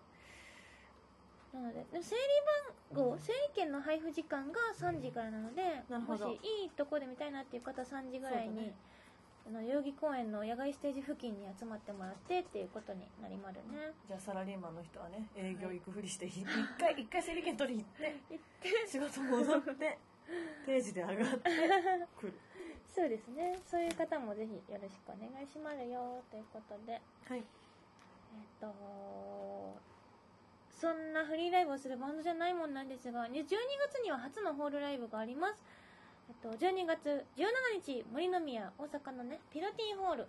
[1.52, 2.22] なのででも整理
[2.94, 6.20] 番号、整理券の配布時間が3時からなのでもし
[6.62, 8.74] いいとこで見たいなっていう方は3時ぐらいに、ね
[9.46, 13.92] あの代々木公園の野外ステージ付近に集まってもらってっていうことになりまるね。
[14.06, 16.44] じゃあサラリーマンの人はね営業行くふりして一
[16.78, 18.68] 回一回整理券取り行って行って。
[18.88, 19.98] 仕事戻って
[20.66, 21.50] 定時で上がって
[22.18, 22.34] くる。
[22.94, 23.58] そうですね。
[23.66, 27.00] そういう方もぜひよろしくお願いしますよということで。
[27.28, 27.38] はい。
[27.38, 27.44] えっ
[28.60, 29.90] と
[30.80, 35.62] そんなフリーライブをするバンドじゃないもんなんですがね12月には初のホールライブがあります、
[36.30, 37.44] えっと、12月17
[37.84, 40.28] 日森の宮大阪のねピロティホール。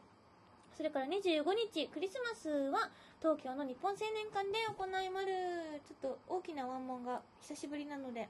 [0.75, 2.89] そそれから25日クリスマスは
[3.21, 8.27] 東京の日本青年館で行いまるちょっと大きなワンモンが久しぶりなので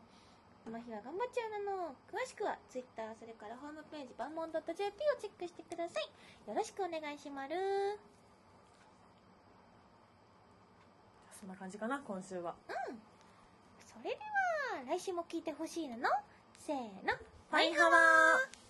[0.66, 1.96] この日は頑張っちゃうなの。
[2.12, 6.50] 詳しくは Twitter それからホームページバンモン .jp をチェックしてください。
[6.50, 7.54] よろしくお願いします。
[11.40, 12.54] そんな感じかな今週は。
[13.88, 16.10] それでは来週も聞いてほしいなの？
[16.60, 17.16] せーの
[17.52, 18.61] ファインハワ